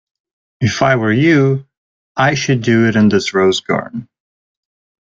[0.59, 1.67] If I were you,
[2.17, 4.09] I should do it in this rose garden.